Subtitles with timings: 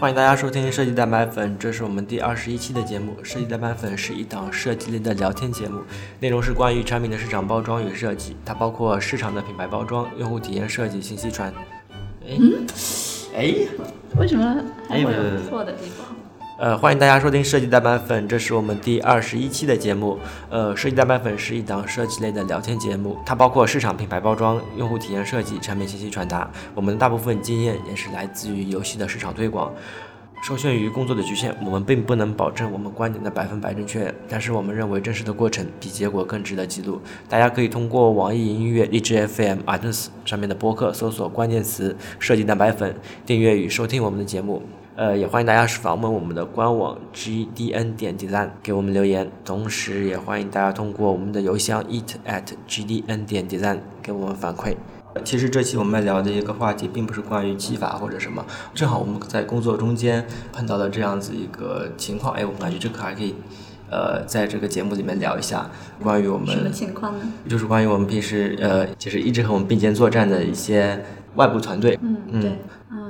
[0.00, 3.16] 欢迎大家收听设计蛋白粉，这是我们第二十一期的节目。
[3.22, 5.80] 设计蛋白粉是一档设计类的聊天节目，
[6.20, 11.52] 内容是关于产品的市场包装与设计，它包括市场的品牌包装、用户体验设计、信息传。
[12.26, 12.38] 哎，
[13.34, 13.54] 哎，
[14.18, 15.08] 为什么还有
[15.48, 16.13] 错的地方？
[16.56, 20.16] 呃，欢迎大家收听设计蛋白粉，这是我们第二十一期的节目。
[20.48, 26.48] 呃，设计蛋白粉是一档设计类的聊天节目，它包括市场品牌包装、用户体验设计、产品信息传达。
[26.72, 29.72] 我们的大部分经验也是来自于游戏的市场推广。
[30.44, 37.00] 受限于工作的局限，我们并不能保证我们观点的百分百正确，但是我们认为真实的过程比结果更值得记录。
[37.28, 42.94] 大家可以通过网易云音乐、荔枝 FM、iTunes 上面的播客搜索关键词“设计蛋白粉”，
[43.26, 44.62] 订阅与收听我们的节目。
[44.96, 54.76] 呃，也欢迎大家访问我们的官网 gdn 点 design 给我们留言，同时也欢迎大家通过我们的邮箱 eat at gdn 点 design 给我们反馈。
[55.24, 63.34] 其实这期我们要聊的一个话题，并不是关于技法或者什么，正好我们在工作中间碰到了这样子一个情况，哎，我感觉这个还可以，
[63.90, 65.68] 呃，在这个节目里面聊一下
[66.00, 67.32] 关于我们什么情况呢？
[67.48, 71.98] 就是关于我们平时呃，就是一直和我们并肩作战的一些外部团队。
[72.00, 72.56] 嗯，对，嗯，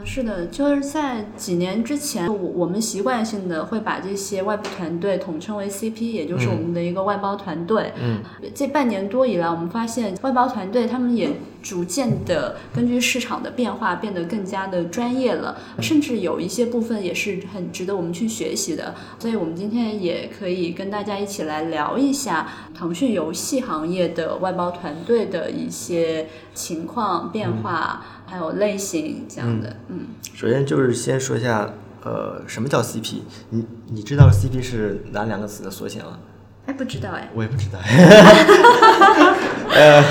[0.05, 7.93] 是的，就是在几年之前，我我们习惯性的会把这些外部团队统称为 CP，也就是我们的一个外包团队。
[8.01, 8.21] 嗯，
[8.55, 11.31] 这半年多以来，我们发现外包团队他们也
[11.65, 18.95] 逐渐的根据市场的变化变得更加的专业了，甚至有一些部分也是很值得我们去学习的。
[19.19, 22.47] 所以我们今天也可以跟大家一起来聊一下
[22.79, 29.75] 腾讯游戏行业的外包团队的一些情况变化，还有类型这样的。
[29.89, 31.73] 嗯，首先就是先说一下，
[32.05, 33.21] 呃，什么叫 CP？
[33.49, 36.19] 你你知道 CP 是哪两个词的缩写吗？
[36.67, 37.31] 哎，不知道哎。
[37.35, 37.79] 我也不知道。
[39.75, 40.05] 呃，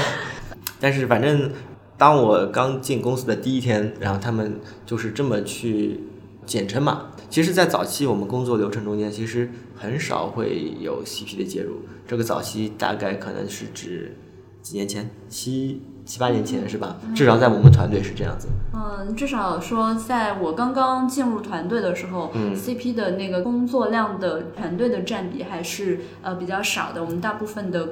[0.83, 1.49] 但是反正
[1.97, 6.01] 当我刚进公司的第一天，然后他们就是这么去
[6.45, 7.05] 简称嘛。
[7.29, 11.77] 其实，在早期我们工作流程中间，其实很少会有 CP 的介入。
[12.05, 14.17] 这个早期大概可能是指
[14.61, 16.97] 几年前，七七八年前是吧？
[17.15, 18.49] 至少在我们团队是这样子。
[18.73, 27.87] 嗯，至少说，在我刚刚进入团队的时候、嗯 c p 的那个工作量的团队的占比还是呃比较少的，我们大部分的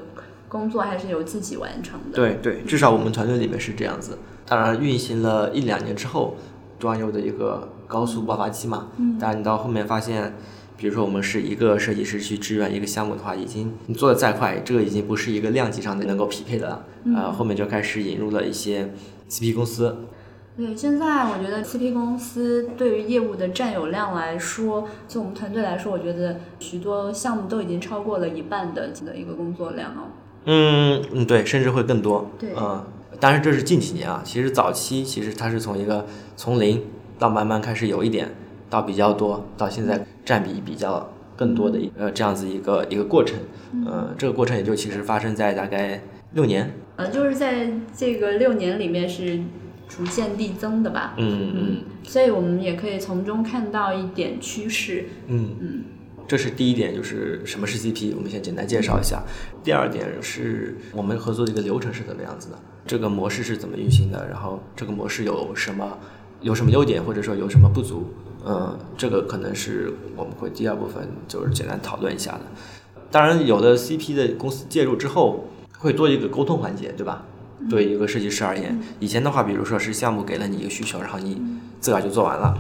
[0.52, 2.16] 工作还是由自己完成的。
[2.16, 4.18] 对对，至少我们团队里面是这样子。
[4.46, 6.36] 当然，运行了一两年之后，
[6.78, 8.90] 端游的一个高速爆发期嘛。
[8.98, 9.18] 嗯。
[9.18, 10.34] 当然，你到后面发现，
[10.76, 16.86] 比如说我们是一个设计师去支援一个项目的话，已经你做的再快，这个已经不是一个量级上的能够匹配的了。
[17.16, 18.94] 呃，后面就开始引入了一些
[19.30, 19.96] CP 公司。
[20.58, 30.12] 对，现在我觉得 CP 公司对于业务的占有量来说，就我们团队来说，我觉得许多项目都已经超过了一半的的一个工作量哦。
[30.46, 32.32] 嗯嗯，对，甚至会更多。
[32.40, 32.84] 对嗯，
[33.20, 36.84] 当然这是近几年啊，其实早期其实它是从一个从零
[37.20, 38.34] 到慢慢开始有一点，
[38.70, 43.38] 到比较多，到现在占比比较更多的一呃这样子一个一个过程。
[43.86, 46.02] 呃，这个过程也就其实发生在大概
[46.34, 46.74] 六年。
[46.96, 49.40] 呃，就是在这个六年里面是
[49.88, 51.14] 逐渐递增的吧。
[51.18, 55.06] 嗯嗯所以我们也可以从中看到一点趋势。
[55.28, 55.84] 嗯嗯，
[56.28, 59.22] 这是第一点，就是什么是 CP，我们先简单介绍一下。
[59.64, 65.98] 第二点是我们合作的一个流程是怎么样子的，这个模式是怎么运行的，然后这个模式有什么
[66.42, 68.06] 有什么优点，或者说有什么不足，
[68.46, 72.42] 嗯，这个可能是我们会第二部分就是简单讨论一下的。
[73.12, 77.26] 当然，有的 CP 的公司介入之后，会多一个沟通环节，对吧？
[77.70, 81.40] 对一个设计师而言，以前的话，比如说是项目给了你一个需求，然后你
[81.80, 82.58] 自个儿就做完了。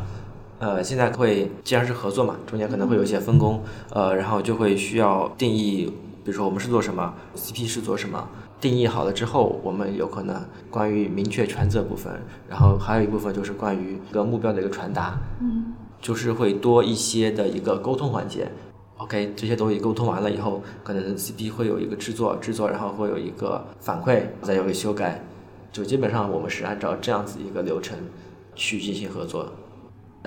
[0.61, 5.88] 呃，现在会既然是合作嘛，中间可能会有一些分工，呃，然后就会需要定义，
[6.23, 8.29] 比如说我们是做什么，CP 是做什么，
[8.59, 10.39] 定义好了之后，我们有可能
[10.69, 12.13] 关于明确权责部分，
[12.47, 18.47] 然后还有一部分就是关于一个目标的一个传达，嗯，就是会多一些的一个沟通环节。
[18.97, 25.19] OK，这些东西沟通完了以后，可能 CP 会有一个制作，制作然后会有一个反馈，再有一个修改，
[25.72, 27.97] 就基本上我们是按照这样子一个流程
[28.53, 29.52] 去进行合作。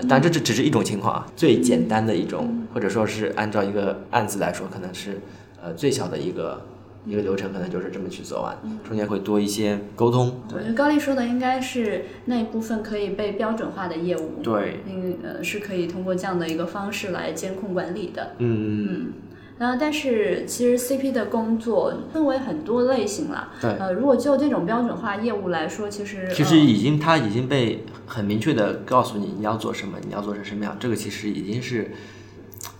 [0.08, 5.20] 但这只只是一种情况啊，最简单的一种，或者说是按照一个案子来说，可能是
[5.62, 6.66] 呃最小的一个
[7.06, 10.40] 一个流程，可能就是这么去做完，中间会多一些沟通。
[10.52, 18.32] 我觉得高丽说的应该是那一部分可以被标准化的业务，对，嗯呃是可以通过这样的一个方式来监控管理的。
[18.38, 19.12] 嗯，嗯，
[19.58, 23.50] 然后但是其实 CP 的工作分为很多类型了。
[23.60, 23.70] 对。
[23.78, 31.92] 呃，如果就这种标准化业务来说，其实其实呃已经它已经被很明确的告诉你你要做什么，你要做成什么样，这个其实已经是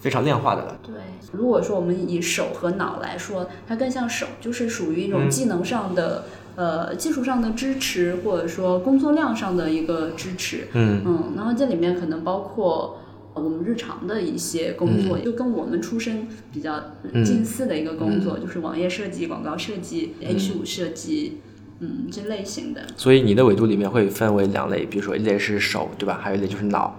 [0.01, 0.77] 非常量化的了。
[0.83, 0.95] 对，
[1.33, 6.25] 如果说我们以手和脑来说，它更像手，就是属于一嗯种技能上的、
[6.57, 10.67] 呃技术上的支持，或者说工作量上的一个支持。
[10.73, 12.99] 嗯嗯，然后这里面可能包括
[13.35, 16.81] 我们日常的一些工作，就跟我们出身比较
[17.25, 21.41] 近似的一个工作，就是网页设计、广告设计、H 五设计，
[21.81, 22.83] 嗯，这类型的。
[22.97, 26.21] 所以你的维度里面会分为两类，比如说一类是手，对吧？
[26.23, 26.95] 还有一类就是脑。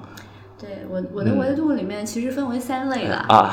[0.57, 3.51] 对我我的维度里面其实分为三类了啊，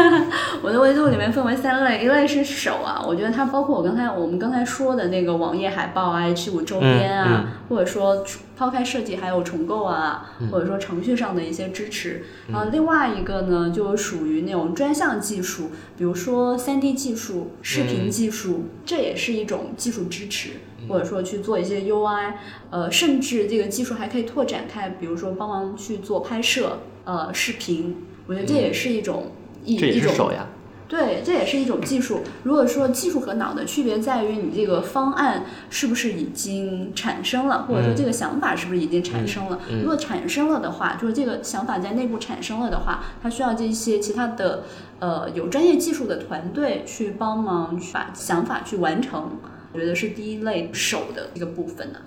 [0.62, 8.24] 我的维度里面分为三类，一类是手啊，我觉得它包括我刚才我们刚才说的那个网页海报啊、H 五周边啊，或者说
[8.58, 12.24] 抛开设计还有重构啊，或者说程序上的一些支持。
[12.48, 20.50] 然后另外一个呢，就属于那种专项技术，比如说三 D 技术、视频技术，这也是一种技术支持。
[20.88, 22.34] 或者说去做一些 UI，
[22.70, 27.96] 呃，甚至这个技术还可以拓展开，比如说帮忙去做拍摄，呃，视频，
[28.26, 29.32] 我觉得这也是一种
[29.64, 30.46] 一一种手呀。
[30.88, 32.22] 对，这也是一种技术。
[32.44, 39.60] 如果说技术和脑的区别在于你这个方案是不是已经产生了，或者说这个想法是不是已经产生了。
[39.82, 44.64] 如果产生了的话，就是这个想法在内部产生了的话，它需要这些其他的
[44.98, 49.32] 呃有专业技术的团队去帮忙把想法去完成。
[49.74, 51.98] 我觉得是第一类手的一个部分呢，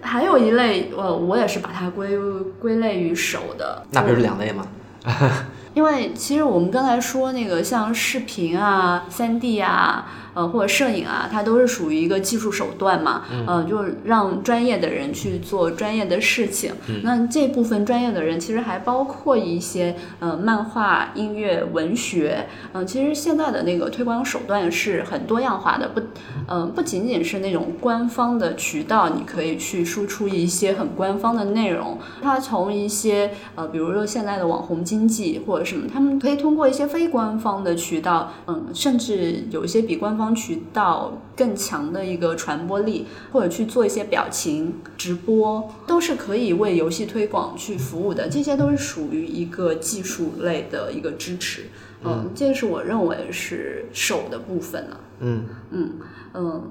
[0.00, 2.18] 还有一类，呃，我也是把它归
[2.60, 4.66] 归类于手的，那不是两类吗？
[5.74, 10.06] 因为其实我们刚才说那个像视频啊、三 D 啊。
[10.34, 16.72] 呃，或者摄影啊，它都是属于一个技术手段嘛，呃，就是让专业的人去做专业的事情。
[17.02, 22.46] 那这部分专业的人其实还包括一些呃漫画、音乐、文学。
[22.72, 26.00] 嗯，其实现在的那个推广手段是很多样化的，不，
[26.48, 31.98] 嗯，不仅仅是那种官方的渠道，你可以去输出一些很官方的内容。
[32.20, 40.23] 它从一些呃，比如说现在的网红经济或者什么，他们可以通过一些非官方的渠道，嗯，甚至有一些比官方。
[40.32, 48.28] 渠道更强的一个传播力，或者去做一些表情直播，都是可以为游戏推广去服务的。
[48.28, 51.64] 这些都是属于一个技术类的一个支持。
[52.04, 55.00] 嗯，这是我认为是手的部分了。
[55.18, 55.92] 嗯嗯
[56.34, 56.62] 嗯，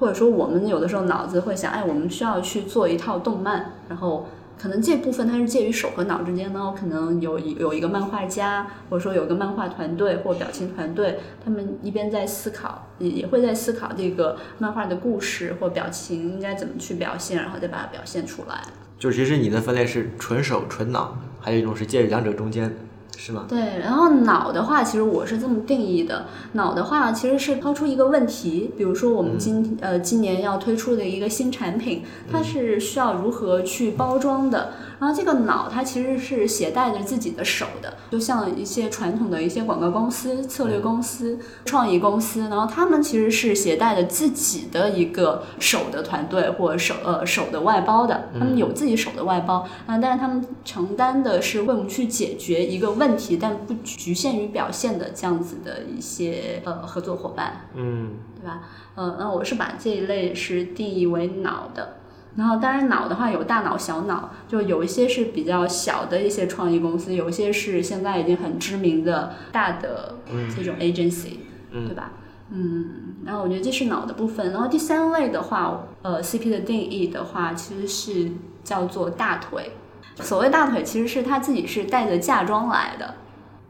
[0.00, 4.26] 或者说我们有的时候脑子会想，哎，我们需要去做一套动漫，然后。
[4.62, 18.62] 可能这部分它是介于手和脑之间呢，可能有有一个漫画家，或者说有个漫画团队或表情团队，他们一边在思考，也也会在思考这个漫画的故事或表情应该怎么去表现，然后再把它表现出来。
[19.00, 22.72] 就其实你的分类是纯手纯脑，还有一种是介于两者中间。
[23.16, 23.44] 是吗？
[23.48, 26.26] 对，然后脑的话，其实我是这么定义的。
[26.52, 34.72] 脑的话，其实是抛出一个问题，比如说我们今呃今年要推出的一个新产品，它是需要如何去包装的。
[35.02, 58.10] 然后这个脑它其实是携带着自己的手的，就像一些传统的一些广告公司、策略公司、创意公司，然后他们其实是携带着自己的一个手的团队或者手呃手的外包的，他们有自己手的外包啊，但是他们承担的是为我们去解决一个问题，但不局限于表现的这样子的一些呃合作伙伴，嗯，
[58.40, 58.60] 对吧？
[58.94, 61.96] 嗯，那我是把这一类是定义为脑的。
[62.34, 70.16] 然后，当然脑的话有大脑、小脑，就有一些是比较小的一些创意公司，有一些是现在已经很知名的大的
[70.56, 71.36] 这种 agency，
[71.70, 72.12] 对吧？
[72.50, 72.86] 嗯，
[73.24, 74.50] 然后我觉得这是脑的部分。
[74.50, 78.30] 然后第三类的话，呃，CP 的定义的话，其实是
[78.64, 79.72] 叫做大腿。
[80.16, 83.14] 所谓大腿，其实是他自己是带着嫁妆来的。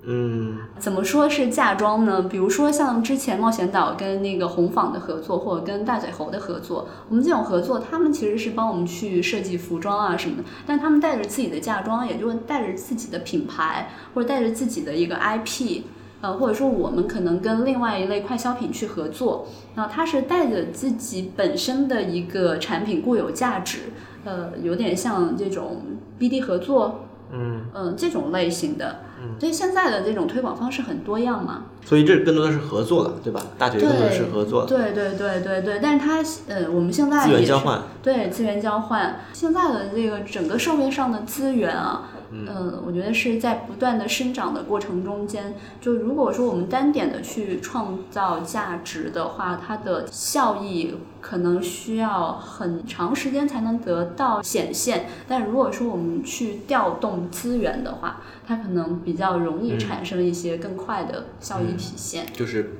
[0.05, 2.23] 嗯，怎么说是嫁妆呢？
[2.23, 15.83] 比如说像之前冒险岛跟那个红坊的合作，或者跟大嘴猴的合作，我们这种合作，他们其实是帮我们去设计服装啊什么的，但他们带着自己的嫁妆，也就是带着自己的品牌，或者带着自己的一个 IP，
[16.21, 23.93] 呃，或者说我们可能跟另外一类快消品去合作，那他是带着自己本身的一个产品固有价值，
[24.25, 25.81] 呃，有点像这种
[26.19, 27.05] BD 合作。
[27.35, 31.65] 嗯嗯，这种类型的，嗯，所以现在的这种推广方式很多样嘛。
[31.85, 33.43] 所以这更多的是合作了，对吧？
[33.59, 34.65] 大学更多的是合作。
[34.65, 42.09] 对对对对对，但是它呃，我们现在资源交换，对资源交换，现在的这个整个社会上的资源啊。
[42.35, 55.09] 嗯，我觉得是在不断的生长的过程中间，就如果说我们单点的去创造价值的话，它的效益可能需要很长时间才能得到显现。
[55.29, 62.27] 但如果说我们去调动资源的话，它可能比较容易产生一些更快的效益体现。
[62.33, 62.71] 就是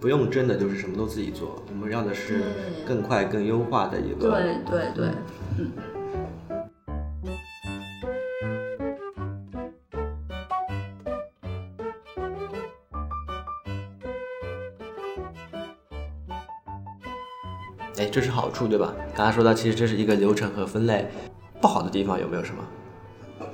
[0.00, 2.42] 不用真的就是什么都自己做，我们要的是
[2.86, 4.30] 更快、更优化的一个。
[4.30, 5.08] 对对对，
[5.58, 5.72] 嗯。
[17.98, 18.94] 哎，这是好处对吧？
[19.14, 21.06] 刚才说到，其实这是一个流程和分类，
[21.62, 22.62] 不好的地方有没有什么？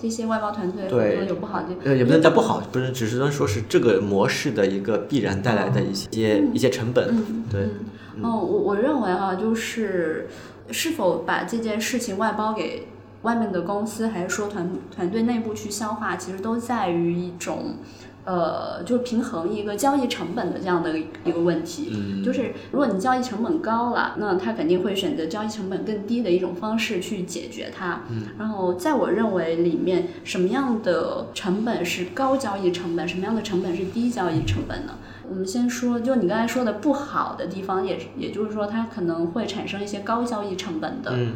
[0.02, 7.08] 这些外包团队对合作有不好的地方，呃，也不能叫不好，不是，只是能说是这个模式的一个必然带来的一些、一些成本。
[7.08, 7.68] 嗯，对，
[8.16, 10.28] 嗯，我我认为哈、就是
[10.72, 12.88] 是否把这件事情外包给
[13.22, 17.76] 外面的公司，还是说团团队内部去消化，其实都在于一种。
[18.24, 28.04] 呃，就是平衡一个交易成本的这样的一个问题，嗯就是如果你交易成本高了，那他肯定会选择交易成本更低的一种方式去解决它。
[28.10, 34.94] 嗯然后在我认为里面，什么样的成本是高交易成本，什么样的成本是低交易成本呢？
[35.28, 41.32] 我们先说，就你刚才说的不好的地方，也也就是说，它可能会产生一些高交易成本的嗯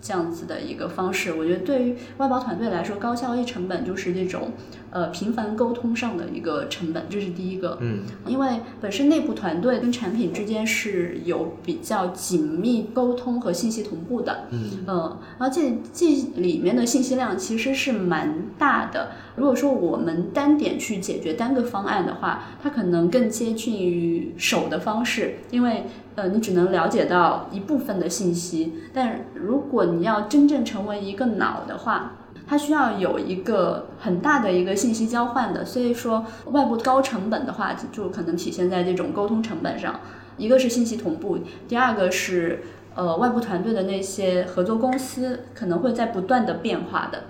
[0.00, 1.32] 这样子的一个方式。
[1.34, 4.52] 我觉得对于外包团队来说，高交易成本就是那种
[4.94, 7.76] 呃频繁沟通上的一个成本，这是第一个。
[7.80, 19.10] 嗯因为本身内部团队跟产品之间是有比较紧密沟通和信息同步的，嗯嗯，然后这这里面的信息量其实是蛮大的。
[19.36, 32.12] 如果说我们单点去解决单个方案的话，它可能更接近于手的方式，因为呃你只能了解到一部分的信息，但如果你要真正成为一个脑的话，
[32.46, 40.00] 它需要有一个很大的一个信息交换的，所以说外部高成本的话，就可能体现在这种沟通成本上。
[40.36, 42.62] 一个是信息同步，第二个是
[42.94, 47.24] 呃外部团队的那些合作公司可能会在不断的变化的。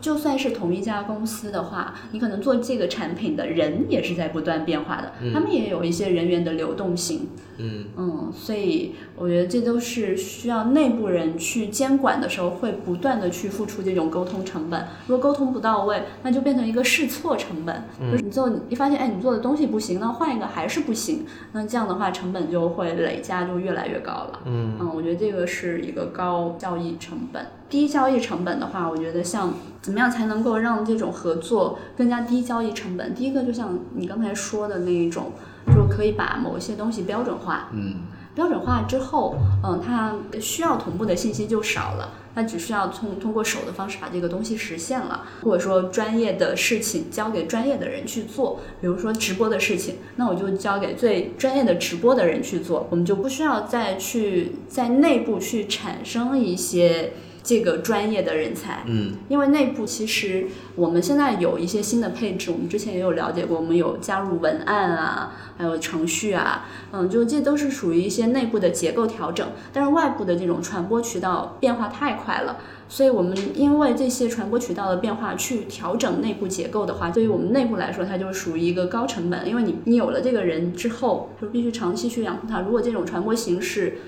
[0.00, 7.30] 就算是同一家公司的话，你可能做这个产品的人也是在不断变化的，他们也有一些人员的流动性。
[7.36, 14.86] 嗯嗯，所以我觉得这都是需要内部人去监管的时候，会不断的去付出这种沟通成本。
[15.06, 17.84] 如果沟通不到位，那就变成一个试错成本。
[18.00, 24.40] 就是你做，你发现哎，你做的东西不行，那换一个还是不行，那这样的话成本就会累加，就越来越高了。
[24.44, 27.44] 嗯嗯，我觉得这个是一个高交易成本。
[27.68, 33.14] 低交易成本的话，我觉得像怎么样才能够让这种合作更加低交易成本？
[33.14, 35.32] 第一个就像你刚才说的那一种，
[35.74, 37.68] 就可以把某一些东西标准化。
[37.72, 37.94] 嗯。
[38.34, 39.34] 标准化之后，
[39.64, 69.46] 嗯，它需要同步的信息就少了，它只需要通通过手的方式把这个东西实现了，或者说专业的事情交给专业的人去做，比如说直播的事情，那我就交给最专业的直播的人去做，我们就不需要再去在内部去产生一些这个专业的人才，嗯因为内部其实我们现在有一些新的配置，我们之前也有了解过，我们有加入文案啊，还有程序啊，嗯，就这都是属于一些内部的结构调整。
[69.72, 82.60] 但是外部的这种传播渠道变化太快了，所以我们因为这些传播渠道的变化去调整内部结构的话，对于我们内部来说，它就属于一个高成本，因为你你有了这个人之后，就必须长期去养护他。
[82.60, 83.98] 如果这种传播形式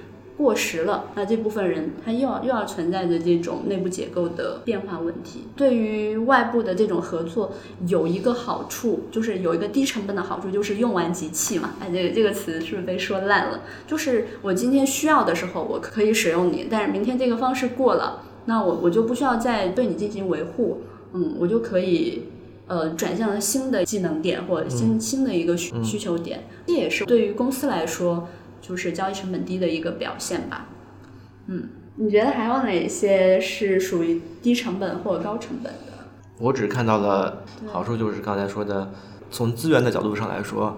[0.41, 5.45] 过时了，那这部分人他又要又要存在着这种内部结构的变化问题。
[5.55, 7.53] 对于外部的这种合作，
[7.87, 11.75] 有一个好处，就是有一个低成本的好处，就是用完即弃嘛。
[11.79, 13.61] 哎，这个这个词是不是被说烂了？
[13.87, 22.23] 就是我今天需要的时候，我可以使用你，但是明天这个方式过了，那我我就不需要再对你进行维护，嗯，我就可以。
[22.71, 28.29] 呃，转向了新的技能点或者新、新的一个需需求点，这也是对于公司来说，
[28.61, 30.69] 就是交易成本低的一个表现吧。
[31.47, 35.81] 嗯，你觉得还有哪些是属于低成本或者高成本的？
[36.39, 38.93] 我只看到了好处，就是刚才说的，
[39.31, 40.77] 从资源的角度上来说，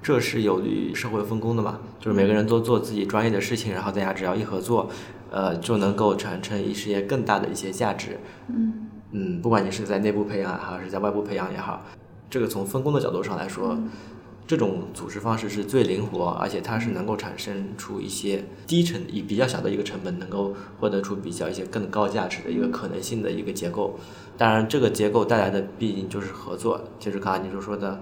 [0.00, 4.88] 这是有利于社会分工的嘛，就是每个人都做自己专业的事情，然后大家只要一合作，
[5.30, 8.18] 呃，就能够产生一些更大的一些价值。
[8.48, 11.82] 嗯嗯，不管你是在内部培养也好，还是在外部培养也好，
[12.30, 13.76] 这个从分工的角度上来说，
[14.46, 23.98] 这种组织方式是最灵活，而且它是能够产生出一些低成以比较小的一个成本，能够获得出比较一些更高价值的一个可能性的一个结构。
[24.36, 28.00] 当然，这个结构带来的毕竟就是合作，就是刚才你所说的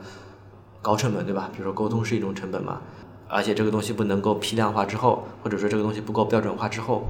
[0.81, 1.51] 高成本，对吧？
[1.53, 2.81] 比如说沟通是一种成本嘛，
[3.29, 7.05] 而且这个东西不能够批量化之后，或者说这个东西不够标准化之后，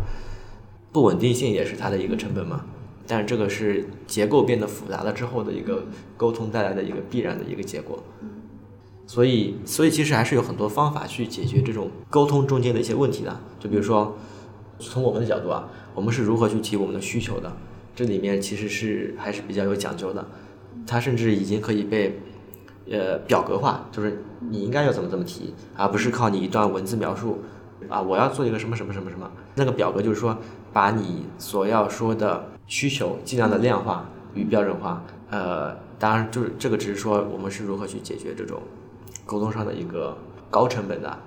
[0.92, 2.64] 不稳定性也是它的一个成本嘛。
[3.06, 5.84] 但是这个是结构变得复杂了之后的一个
[6.16, 8.02] 沟通带来的一个必然的一个结果。
[9.10, 13.40] 所以，所以其实还是有很多方法去解决这种沟通中间的一些问题的。
[13.58, 14.16] 就比如说，
[14.78, 17.52] 从我们的角度啊，我们是如何去提我们的需求的？
[17.92, 20.24] 这里面其实是还是比较有讲究的。
[20.86, 22.20] 它甚至已经可以被
[22.88, 27.40] 呃表格化，就是你应该要怎么怎么提，而不是靠你一段文字描述
[27.88, 29.28] 啊，我要做一个什么什么什么什么。
[29.56, 30.38] 那个表格就是说，
[30.72, 35.02] 把你所要说的需求尽量的量化与标准化。
[35.30, 38.62] 呃，当然就是这个只是说我们是如何去解决这种
[39.30, 40.16] 沟通上的一个
[40.50, 41.18] 高成本的。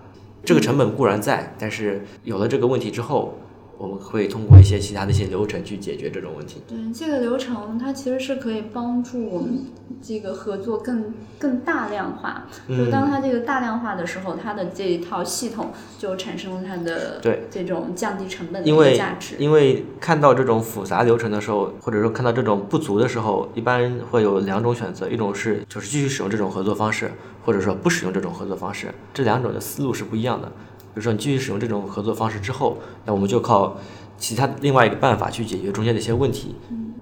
[0.44, 3.38] 这个成本固然在，但是有了这个问题之后，
[3.78, 6.62] 我们会通过一些其他的一些流程去解决这种问题。
[6.68, 9.66] 对这个流程，它其实是可以帮助我们
[10.02, 12.46] 这个合作更更大量化。
[12.70, 19.36] 就当它这个大量化的时候，它的这一套系统就产生了它的对这种降低成本的一因为个价值。
[19.40, 27.12] 因为看到这种复杂流程的时候，或者说看到这种不足的时候，一般会有两种选择，一种是就是继续使用这种合作方式，
[27.44, 30.52] 或者说不使用这种合作方式，这两种的思路是不一样的。
[30.94, 33.78] 比如说你继续使用这种合作方式之后，那我们就靠
[34.18, 36.56] 其他另外一个办法去解决中间的一些问题，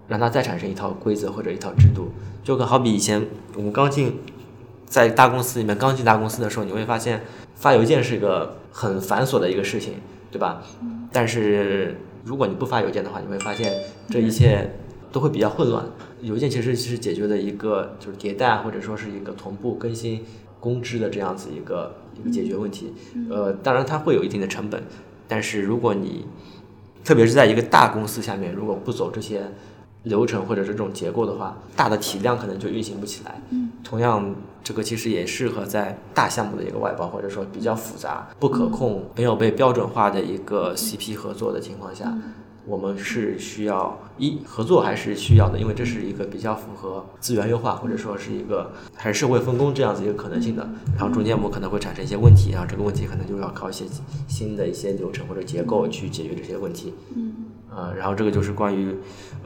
[0.07, 2.10] 让它再产生一套规则或者一套制度。
[2.43, 4.17] 就跟好比以前我们刚进
[4.86, 7.21] 在大公司里面刚进大公司的时候，你会发现
[7.55, 9.93] 发邮件是一个很繁琐的一个事情，
[10.31, 10.63] 对吧？
[11.12, 13.74] 但是如果你不发邮件的话，你会发现
[14.10, 14.74] 这一切
[15.12, 15.86] 都会比较混乱。
[16.21, 20.24] 邮件其实是解决的一个就是迭代或者说是一个同步更新
[20.62, 22.94] 公知的这样子一个一个解决问题。
[23.30, 24.82] 呃，当然它会有一定的成本，
[25.27, 26.25] 但是如果你
[27.03, 29.41] 特别是在一个大公司下面，如果不走这些
[30.03, 33.41] 流程或者这种结构的话，大的体量可能就运行不起来。
[33.84, 42.15] 同样，这个其实也适合在大项目的一个外包，或者说比较复杂、不可控、没有被标准化的一个 CP 合作的情况下，
[42.65, 50.70] 我们是需要一合作还是需要的，因为这是一个比较符合资源优化或者说是一个还是社会分工这样子一个可能性的。
[50.96, 53.86] 然后中间我们可能会产生一些问题，然后这个问题可能就要靠一些
[54.27, 56.94] 新的一些流程或者结构去解决这些问题。
[57.15, 57.34] 嗯
[57.74, 58.94] 呃，然后这个就是关于，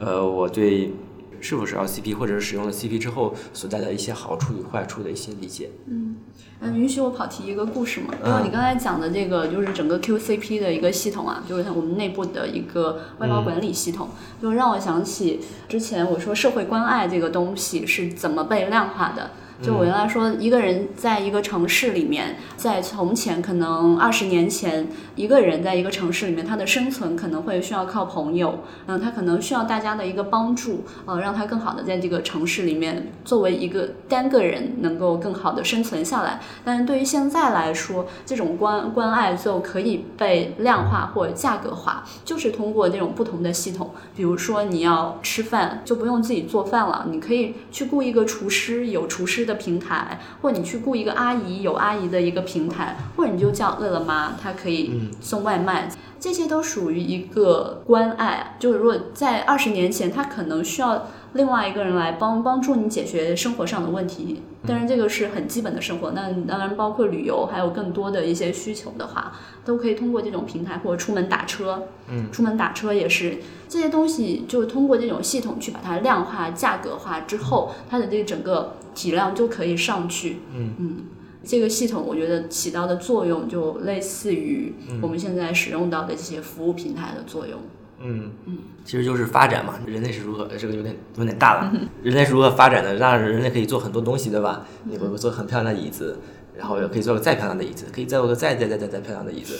[0.00, 0.92] 呃，我对
[1.40, 5.70] 是否是 LCP 或者是使用了 CP 之后所带来的一些好处与坏处的一些理解。
[5.86, 6.16] 嗯，
[6.60, 8.14] 嗯，允许我跑题一个故事吗？
[8.22, 14.08] 嗯因为你刚才讲的这个就是整个 QCP 的一个系统啊，就是它我们内部的一个外包管理系统，
[14.40, 19.30] 就让我想起之前我说社会关爱这个东西是怎么被量化的。
[19.62, 36.42] 就我原来说，一个人在一个城市里面，在从前可能二十年前，一个人在一个城市里面，他的生存可能会需要靠朋友，嗯，他可能需要大家的一个帮助，呃，让他更好的在这个城市里面，作为一个单个人能够更好的生存下来。
[36.64, 55.88] 但是对于现在来说，这种关关爱就可以被量化或者价格化，就是通过这种不同的系统，比如说你要吃饭，就不用自己做饭了，你可以去雇一个厨师，有厨师的平台，或者你去雇一个阿姨，有阿姨的一个平台，或者你就叫饿了么，它可以送外卖。
[56.18, 69.32] 这些都属于一个关爱，就是如果在二十年前，他可能需要另外一个人来帮帮助你解决生活上的问题，当然这个是很基本的生活，那当然包括旅游，还有更多的一些需求的话，
[69.64, 80.74] 都可以通过这种平台或者出门打车，嗯，出门打车也是这些东西，就是通过这种系统去把它量化、价格化之后，它的这整个体量就可以上去，嗯。
[80.78, 80.96] 嗯。
[81.48, 87.60] 这个系统我觉得起到的作用就类似于我们现在使用到的这些服务平台的作用。
[88.08, 91.72] 嗯嗯，其实就是发展嘛，人类是如何，这个有点有点大了。
[92.02, 92.94] 人类是如何发展的？
[92.96, 94.64] 让人类可以做很多东西，对吧？
[94.84, 96.18] 你会做很漂亮的椅子，
[96.56, 99.58] 然后也可以做个再漂亮的椅子，可以再做个再再再再再漂亮的椅子。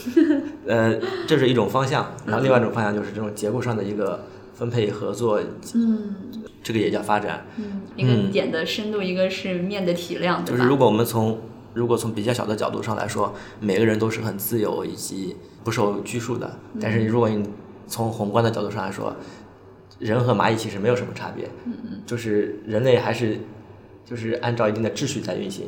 [0.67, 0.95] 呃，
[1.27, 2.15] 这是一种方向。
[2.25, 5.41] 然后另外一种方向就是这种结构上的一个分配合作，
[5.75, 6.15] 嗯
[6.63, 7.47] 这个也叫发展。
[7.57, 10.57] 嗯，一个点的深度，一个是面的体量，对吧？
[10.59, 11.41] 就是如果我们从
[11.75, 16.59] 如果从比较小的角度上来说，每个人都是很自由以及不受拘束的。
[16.81, 17.47] 但是如果你
[17.87, 19.15] 从宏观的角度上来说，
[19.99, 21.49] 人和蚂蚁其实没有什么差别，
[22.05, 23.39] 就是人类还是
[24.05, 25.67] 就是按照一定的秩序在运行，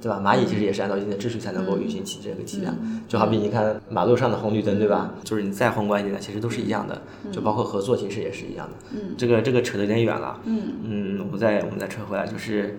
[0.00, 0.20] 对吧？
[0.20, 2.74] 蚂蚁其实也是按照一定的秩序才能够运行起这个体量。
[3.08, 5.14] 就好比你看马路上的红绿灯，对吧？
[5.22, 7.00] 就是你再宏观一点的，其实都是一样的。
[7.30, 8.98] 就包括合作，其实也是一样的。
[9.16, 10.40] 这个这个扯得有点远了。
[10.44, 12.78] 嗯嗯，我们再我们再扯回来，就是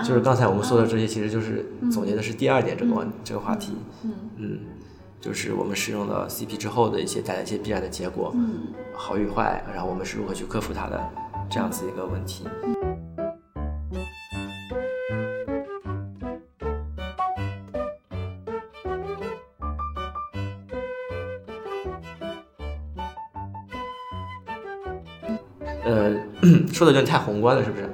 [0.00, 3.74] 就是刚才我们说的这些，其实就是总结的是第二点这个问这个话题。
[4.04, 4.58] 嗯嗯，
[5.20, 11.10] 就是我们使用了 CP 之后的一些带来一些必然的结果，嗯好与坏，然后我们是如何去克服它的
[11.50, 12.44] 这样子一个问题。
[25.84, 26.14] 呃，
[26.72, 27.87] 说的有点太宏观了，是不是？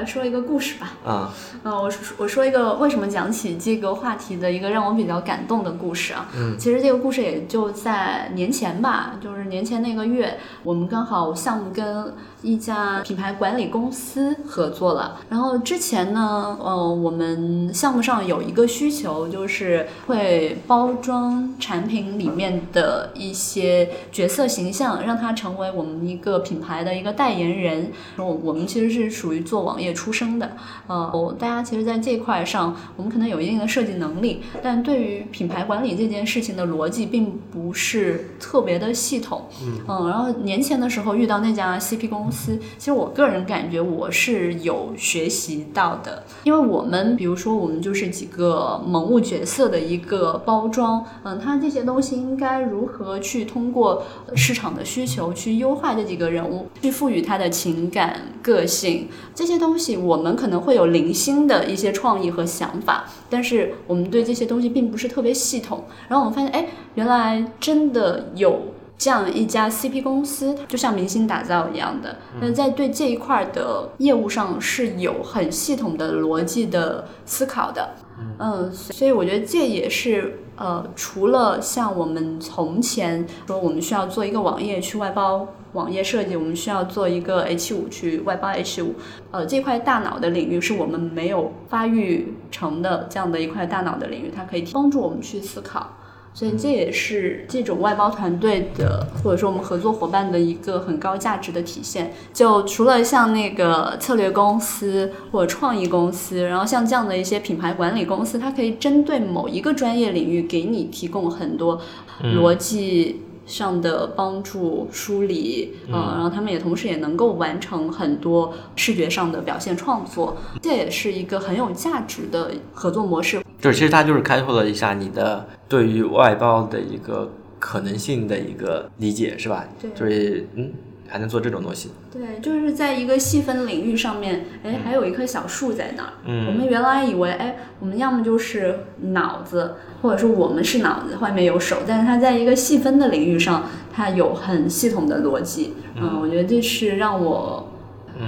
[0.00, 0.92] 来说一个故事吧。
[1.04, 6.28] 啊，嗯，我说我说一个为什么讲起这个话题的一个让我比较感动的故事啊。
[6.34, 15.20] 嗯，其实这个故事也就在年前吧，就是年前那个月，我们刚好项目跟一家品牌管理公司合作了。
[15.28, 27.92] 然后之前呢，呃，我们项目上有一个需求，就是会包装产品里面的一些角色形象，让它成为我们一个品牌的一个代言人。
[28.16, 39.42] 我我们其实是属于做网网页出生的，呃，大家其实在这块上，我们可能有一定的设计能力，但对于品牌管理这件事情的逻辑，并不是特别的系统。
[39.88, 54.04] 嗯，然后年前的时候遇到那家 CP 公司，其实我个人感觉我是有学习到的，因为我们比如说我们就是几个萌物角色的一个包装，嗯，它这些东西应该如何去通过
[54.36, 65.84] 市场的需求去优化这几个人物，去赋予他的情感、个性这些东西，我们可能会有零星的一些创意和想法，但是我们对这些东西并不是特别系统。
[66.08, 68.60] 然后我们发现，哎，原来真的有。
[69.02, 77.94] 这样一家 CP 公司，就像明星打造一样的，那在对这一块的业务上是有很系统的逻辑的思考的。
[78.38, 88.94] 嗯，所以我觉得这也是呃，除了像我们从前说我们需要做一个网页去外包网页设计，我们需要做一个 H 五去外包 H 五，
[89.30, 95.96] 呃，这块大脑的领域是我们没有发育成的这样的一块大脑的领域，它可以帮助我们去思考。
[96.32, 102.12] 所以这也是这种外包团队的，或者说我们合作伙伴的一个很高价值的体现。
[102.32, 111.80] 就除了像那个策略公司或者创意公司，然后像这样的一些品牌管理公司，它可以针对某一个专业领域给你提供很多
[112.22, 113.22] 逻辑。
[113.46, 123.42] 上的帮助梳理，嗯，然后他们也同时也能够完成很多视觉上的表现创作，这也是一个很有价值的合作模式。
[123.60, 129.64] 就是其实它就是开拓了一下你的对于外包的一个可能性的一个理解，是吧？
[129.80, 130.72] 对，就是嗯。
[131.12, 136.10] 还能做这种东西，对，就是在一个细分领域上面，哎，还有一棵小树在那儿。
[136.24, 145.74] 嗯，我们原来以为，哎，我们要么就是脑子，或者说我们是脑子，外面有手，但是它在一个细分的领域上，它有很系统的逻辑。
[145.96, 147.69] 嗯，我觉得这是让我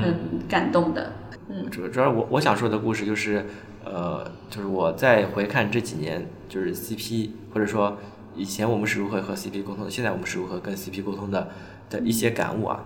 [0.00, 0.14] 很
[0.48, 1.12] 感动的。
[1.48, 3.44] 嗯，主主要我我想说的故事就是，
[3.84, 7.98] 呃，就是我在回看这几年，就是 CP，或者说
[8.34, 11.48] 以前我们是如何和 CP 沟通的，现在我们是如何跟 CP 沟通的。
[11.90, 12.82] 的一些感悟啊，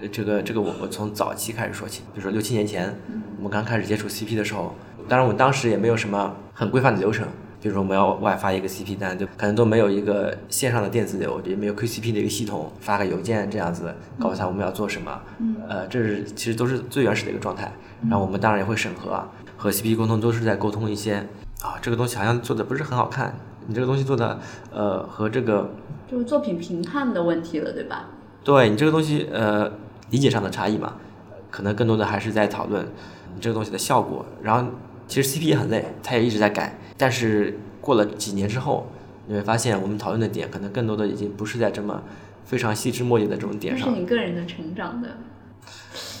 [0.00, 2.92] 呃，这个这个我我从早期开始说起，比如说六七年前，
[3.36, 4.74] 我们刚开始接触 CP 的时候，
[5.08, 7.28] 当然我们当时也没有什么很规范的流程，
[7.60, 15.20] 比如说我们要外发一个 CP 单，就可能都没有一个线上的电子邮，也没有 QCP 的一个系统，发个邮件这样子告诉他我们要做什么，
[15.68, 17.72] 呃，这是其实都是最原始的一个状态。
[18.08, 19.20] 然后我们当然也会审核，
[19.56, 21.16] 和 CP 沟通都是在沟通一些
[21.60, 23.34] 啊，这个东西好像做的不是很好看，
[23.66, 24.38] 你这个东西做的
[24.72, 25.68] 呃和这个
[26.08, 28.04] 就是作品评判的问题了，对吧？
[28.44, 29.68] 对你这个东西，呃，
[30.10, 30.94] 理解上的差异嘛，
[31.50, 32.86] 可能更多的还是在讨论
[33.34, 34.24] 你这个东西的效果。
[34.40, 34.70] 然后，
[35.08, 36.78] 其实 CP 也很累，他也一直在改。
[36.96, 38.86] 但是过了几年之后，
[39.26, 42.02] 你会发现我们讨论的点，可能更多的已经不是在这么
[42.44, 43.88] 非常细枝末节的这种点上。
[43.88, 45.08] 是你个人的成长的。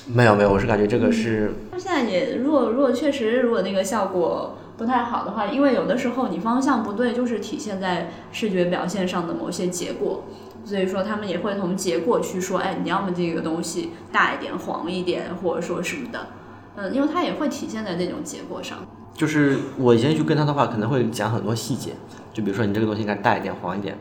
[0.06, 1.52] 没有没有，我是感觉这个是。
[1.70, 10.24] 那现在也，如果如果确实如果那个效果不太好的话，因为有的时候你方向不对，就是体现在视觉表现上的某些结果。
[10.64, 16.26] 所以说，他们也会从结果去说，哎，你要么这个东西大一点、黄一点，或者说什么的，
[16.76, 18.78] 嗯，因为它也会体现在那种结果上。
[19.14, 21.92] 就是我以前去跟他的话，可能会讲很多细节，
[22.32, 23.96] 就比如说你这个东西应该大一点、黄一点。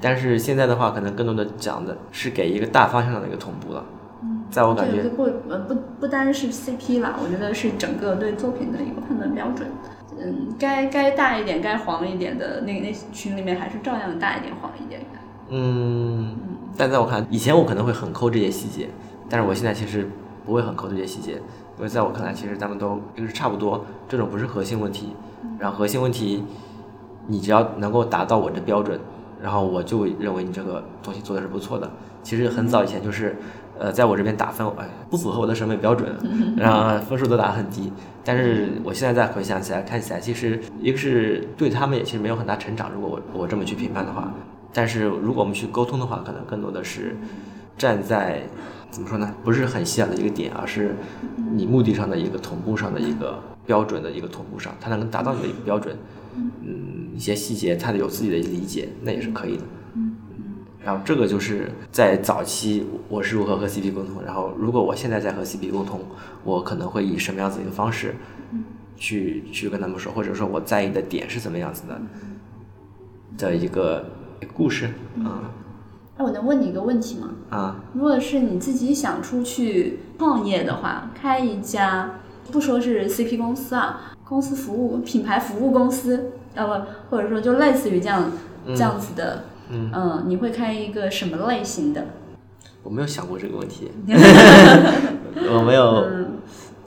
[0.00, 3.84] 但是现在的话，可能更多的讲的是给一个大方向的一个同步了。
[4.22, 9.68] 嗯，在我感觉不呃不不单是 CP 啦，我觉得是整个对作品的一个判断标准。
[10.16, 15.00] 嗯，该该大一点、该黄一点的那那群里面，还是照样大一点、黄一点。
[15.48, 16.36] 嗯，
[16.76, 18.88] 但在我看，以前我可能会很抠这些细节，
[19.28, 20.08] 但是我现在其实
[20.44, 21.40] 不会很抠这些细节，
[21.76, 25.14] 因为在我看来，其实咱们都就是差不多，这种不是核心问题。
[25.58, 26.44] 然后核心问题，
[27.26, 28.98] 你只要能够达到我的标准，
[29.40, 31.90] 然后我就认为你这个东西做的是不错的。
[32.22, 33.36] 其实很早以前就是，
[33.78, 36.14] 呃，在我这边打分，哎，不符合我的审美标准，
[36.56, 37.92] 然后分数都打很低。
[38.24, 42.90] 但是我现在再回想起来，看起来其实一个是对他们也其实没有很大成长。
[42.94, 44.32] 如果我我这么去评判的话。
[44.74, 47.14] 但是如果我们去沟通的话，可能更多的是
[47.76, 48.42] 站在
[48.92, 49.34] 怎么说呢？
[49.42, 50.94] 不是很细小的一个点，而是
[51.54, 55.96] 你目的上的一个同步上的一个标准的一个同步上，它能达到你的一个标准。
[56.36, 59.62] 嗯，一些细节它有自己的理解，那也是可以的。
[59.94, 60.16] 嗯
[60.84, 66.00] 然后这个就是在早期我是如何和 CP 沟通，然后如果我现在在和 CP 沟通，
[66.44, 68.14] 我可能会以什么样子一个方式
[68.96, 72.02] 去去跟他们说，或者说我在意的点是怎么样子的
[73.38, 74.04] 的一个。
[74.52, 74.86] 故事
[75.24, 75.54] 啊，
[76.16, 77.30] 哎，我能问你一个问题吗？
[77.50, 82.20] 啊，如果是你自己想出去创业的话，开一家
[82.50, 88.30] 不说是 CP 公司啊，公司服务品牌服务公司，呃不，或者说就类似于这样
[88.66, 92.04] 这样子的，嗯，你会开一个什么类型的？
[92.82, 93.90] 我没有想过这个问题，
[95.48, 96.04] 我没有，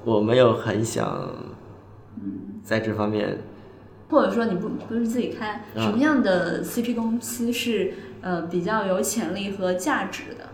[0.03, 1.29] 我没有很想
[2.63, 3.39] 在这方面。
[4.07, 7.91] 或者说你不不是自己开，嗯什么样的 CP 公司是
[8.25, 10.49] 呃比较有潜力和价值的？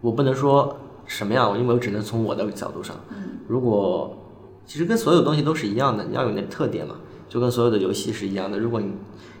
[0.00, 2.96] 我不能说什么样，因为我只能从我的角度上。
[3.10, 3.16] 嗯
[3.48, 4.16] 如果
[4.64, 6.94] 其实跟所有东西都是一样的，你要有那特点嘛，
[7.28, 8.58] 就跟所有的游戏是一样的。
[8.60, 8.92] 如果你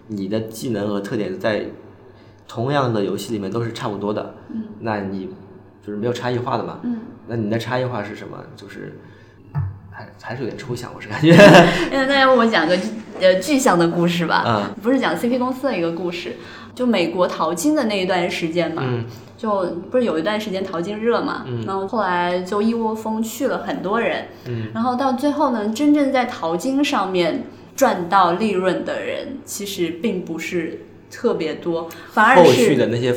[0.08, 1.66] 你的技能和特点在
[2.48, 5.28] 同样的游戏里面都是差不多的，嗯那你
[5.86, 6.80] 就是没有差异化的嘛。
[6.82, 8.36] 嗯那你的差异化是什么？
[8.56, 8.98] 就是
[9.92, 11.32] 还还是有点抽象，我是感觉。
[11.92, 12.76] 那那要不我讲个
[13.20, 16.34] 呃具象的故事吧，嗯不是讲 CP 公司的一个故事，
[16.74, 19.04] 就美国淘金的那一段时间嘛，嗯。
[19.40, 24.66] 就不是有一段时间淘金热嘛，然后后来就一窝蜂去了很多人，嗯。
[24.74, 33.14] 然后到最后呢，真正在淘金上面赚到利润的人其实并不是特别多，反而后是续的那些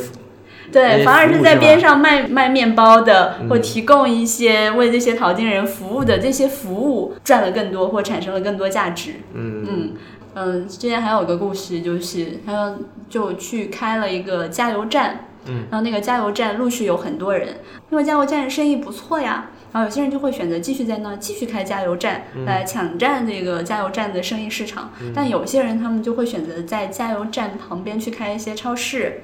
[0.71, 3.49] 对，反而是在边上卖卖面包的，嗯。
[3.49, 9.15] 或提供一些为这些淘金人服务的这些服务赚了更多，或产生了更多价值。
[9.33, 9.65] 嗯。
[9.69, 9.93] 嗯
[10.35, 17.59] 嗯，之前还有一个故事，就是他们就去开了一个加油站，嗯，然后那个加油站陆续有很多人，
[17.91, 24.91] 因为加油站生意不错呀，然后有些人就会选择继续在那继续开加油站，来抢占这个加油站的生意市场。
[25.13, 29.21] 但有些人他们就会选择在加油站旁边去开一些超市，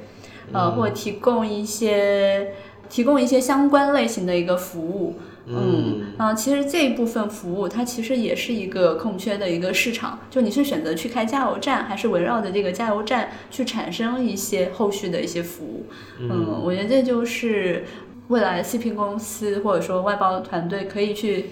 [0.54, 2.54] 呃，或者提供一些
[2.90, 5.16] 提供一些相关类型的一个服务。
[5.52, 15.86] 嗯，啊，其实这一部分服务它其实也是一个空缺的一个市场，就你是选择去开加油站，还是围绕着这个加油站去产生一些后续的一些服务？
[16.20, 17.84] 嗯，我觉得这就是
[18.28, 21.48] 未来 CP 公司或者说外包团队可以去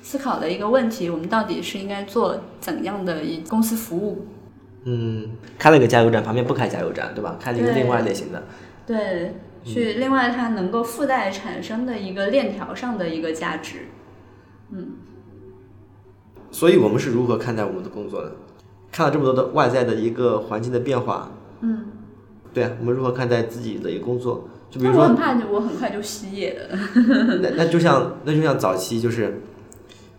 [0.00, 4.26] 思考的一个问题：我们到底是应该做怎样的一公司服务？
[4.84, 7.36] 嗯，开了一个加油站，旁边不开加油站，对吧？
[7.40, 8.42] 开了一个另外类型的。
[8.86, 13.88] 对，去另外它能够附带产生的一个链条上的一个价值。
[14.70, 14.92] 嗯
[16.50, 18.36] 所以我们是如何看待我们的工作的？
[18.92, 21.86] 看了这么多的外在的一个环境的变化，嗯，
[22.52, 24.48] 对啊，我们如何看待自己的一个工作？
[24.70, 26.78] 就比如说，我很怕我很快就失业了。
[27.42, 29.40] 那那就像那就像早期就是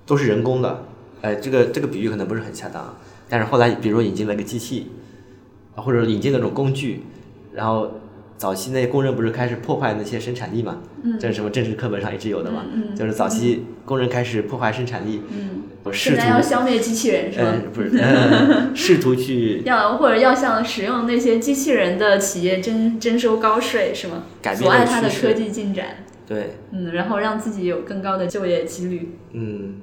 [0.05, 0.83] 都是人工的，
[1.21, 2.93] 哎，这个这个比喻可能不是很恰当，
[3.29, 4.91] 但是后来比如说引进了一个机器，
[5.75, 7.03] 啊或者引进了那种工具，
[7.53, 7.89] 然后
[8.37, 10.79] 早期那些工人不是开始破坏那些生产力嘛？
[11.03, 12.63] 嗯这是什么政治课本上一直有的嘛？
[12.95, 17.45] 就是早期工人开始破坏生产力，嗯，试图现在要消灭机器人是吧？
[17.53, 24.23] 嗯不是、呃 试图去 要或者要向使用那些机器人的企业征征收高税是吗？
[24.41, 29.17] 改变阻碍它的科技进展，对嗯，然后让自己有更高的就业几率。
[29.33, 29.75] 嗯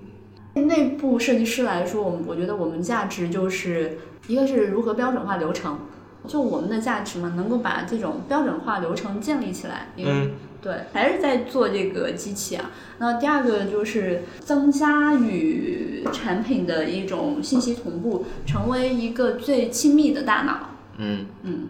[0.54, 5.78] 内部设计师来说，我们我觉得我们价值就是一个是如何标准化流程，
[6.26, 9.88] 就我们的价值嘛，能够把这种标准化流程建立起来。
[9.96, 10.32] 嗯
[10.62, 12.70] 对，还是在做这个机器啊。
[12.98, 20.68] 那第二个就是增加与产品的一种信息同步，成为一个最亲密的大脑。
[20.98, 21.68] 嗯嗯，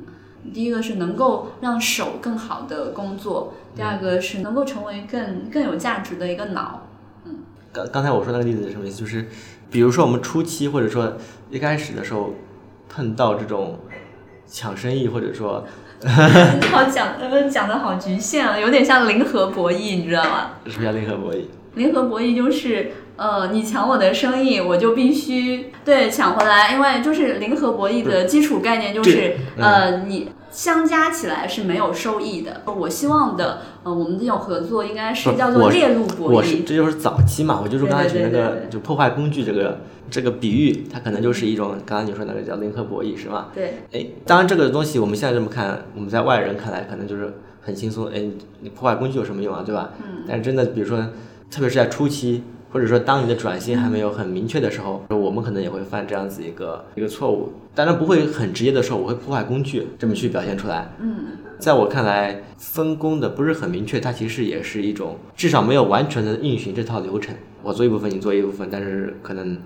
[0.53, 6.87] 第一个是能够让手更好的工作，第二个是能够成为更更有价值的一个脑。
[7.25, 7.37] 嗯
[7.73, 9.01] 刚刚才我说那个例子是什么意思？
[9.01, 9.27] 就是
[9.71, 11.17] 比如说我们初期或者说
[11.51, 12.35] 一开始的时候
[12.91, 13.79] 碰到这种
[14.53, 15.65] 抢生意，或者说
[16.71, 20.51] 好讲，呃，讲的好局限啊，有点像零和博弈，你知道吗？
[20.67, 21.45] 什么叫零和博弈？
[21.75, 32.63] 零和博弈就是，呃，你抢我的生意，我就必须对抢回来，因为就是零和博弈的基础概念就是，嗯呃，你相加起来是没有收益的。
[32.67, 36.65] 我希望的，呃，我们这种合作应该是叫做我猎鹿博我是弈。
[36.65, 43.47] 这就是早期嘛，我就说刚才举那个就破坏工具这个这个比喻，它可能就是一种刚才你说那个叫零和博弈是吗？
[43.55, 49.91] 对，哎，当然这个东西我们现在这么看，我们在外人看来可能就是很轻松，哎，你你破坏工具有什么用啊，对吧？
[49.99, 50.25] 嗯。
[50.29, 50.99] 但是真的，比如说，
[51.51, 57.53] 特别是在初期，或者说当你的转型还没有很明确的时候，我们可能也会犯这样子一个一个错误。
[57.75, 60.91] 当然不会很直接的说我会破坏工具，这么去表现出来。
[60.99, 67.35] 嗯，在我看来，分工的不是很明确，它其实也是一种至少没有完全的运行这套流程。
[67.63, 69.59] 我做一部分，你做一部分，但是可能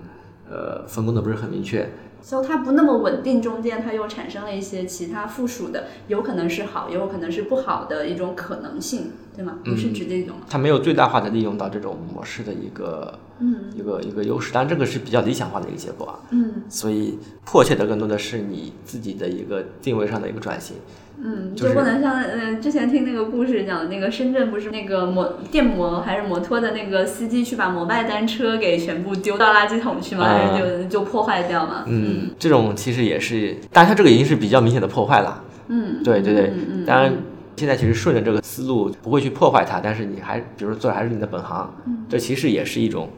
[0.49, 1.89] 呃分工的不是很明确。
[2.21, 9.59] 所以它不那么稳定，中间它又产生了一些其他附属的，有可能是好，也有可能是不好的一种可能性，对吗？
[9.63, 10.45] 不是指这种吗？
[10.49, 16.19] 它没有最大化的利用到这种模式的一个嗯一个一个优势，当然这个是比较理想化的一个结果啊。
[16.31, 20.75] 嗯所以迫切的更多的是你自己的一个定位上的一个转型。
[21.19, 30.59] 嗯，就是不能像呃之前听那个故事讲，那个深圳不是那个摩电摩还是摩托的那个司机去把摩拜单车给全部丢到垃圾桶去嘛，啊。
[30.59, 31.85] 就就破坏掉嘛。
[31.87, 35.43] 嗯，这种其实也是，当然它这个已经是比较明显的破坏了。
[35.69, 36.51] 嗯，对对对。
[36.55, 37.11] 嗯嗯，当然
[37.55, 41.73] 现在其实顺着这个思路不会去破坏它，但是你还比如说做的还是你的本行，
[42.07, 43.09] 这其实也是一种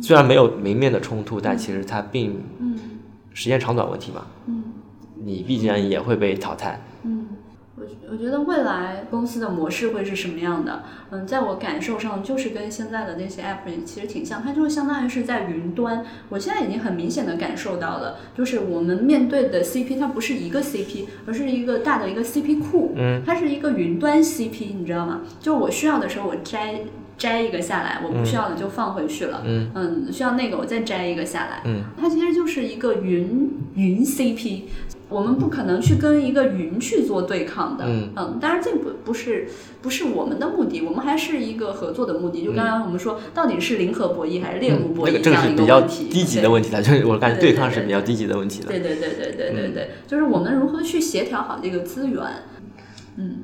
[0.00, 2.78] 虽然没有明面的冲突，但其实它并嗯。
[3.34, 4.62] 时间长短问题嘛，嗯。
[5.22, 6.80] 你必然也会被淘汰。
[7.02, 7.15] 嗯，
[8.08, 10.82] 我我觉得未来公司的模式会是什么样的？
[11.10, 16.02] 嗯，在我感受上，就是跟现在的那些 app 其实挺像，它就是相当于是在云端。
[16.30, 25.20] 我现在已经很明显的感受到了，就是我们面对的 CP 它不是一个 CP，而是一个大的一个 CP 库，嗯，它是一个云端 CP，你知道吗？
[25.38, 26.80] 就我需要的时候我摘
[27.18, 29.42] 摘一个下来，我不需要的就放回去了。
[29.44, 31.62] 嗯需要那个我再摘一个下来。
[31.64, 34.62] 嗯，它其实就是一个云云 CP。
[35.08, 39.46] 我们不可能去跟一个云去做对抗的，嗯当然这不不是
[39.80, 42.44] 不是我们的目的，我们还是一个合作的目的。
[42.44, 46.08] 就刚刚我们说，到底是零和博弈还是猎物博嗯这样一这个是比较问题？
[46.08, 48.66] 低级的问题了，就是我感觉对抗是比较低级的问题了。
[48.66, 52.20] 对对对对对对对，就是我们如何去协调好这个资源。
[53.18, 53.36] 嗯，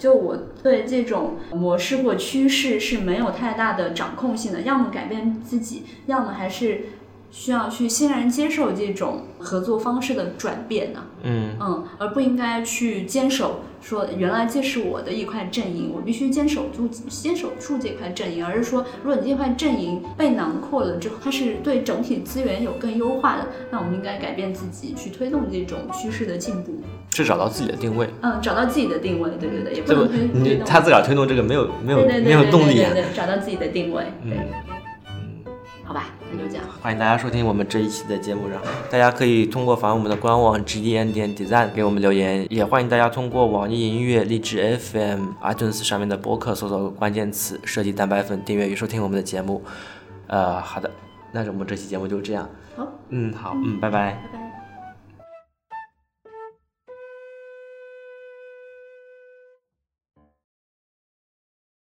[0.00, 6.86] 就我对这种模式或趋势是没有太大的掌控性的，要么改变自己，要么还是
[7.30, 26.82] 需要去欣然接受这种合作方式的转变呢、嗯嗯，而不应该去坚守说原来这是我的一块阵营，我必须坚守住坚守住这块阵营，而是说如果你这块阵营被囊括了之后，它是对整体资源有更优化的，那我们应该改变自己，去推动这种趋势的进步。
[27.14, 28.08] 是找到自己的定位。
[28.22, 30.08] 嗯，找到自己的定位，对对对，也不能
[30.42, 32.90] 推，他自个儿推动这个没有没有没有动力啊。
[32.92, 34.36] 对对对，找到自己的定位，对，
[35.06, 35.52] 嗯，
[35.84, 36.08] 好吧，
[36.82, 49.62] 欢迎大家收听我们这一期的节目，然后大家可以通过访问我们的官网 gdn 点 design 给我们留言，也欢迎大家通过网易音乐、荔枝 FM、iTunes 上面的播客搜索关键词“设计蛋白粉”，订阅与收听我们的节目。
[50.26, 50.90] 呃，好的，
[51.32, 52.48] 那我们这期节目就这样。
[52.76, 54.12] 好，嗯，好，嗯，拜拜。
[54.32, 54.49] 拜拜。